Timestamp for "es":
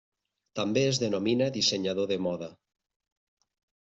0.93-0.99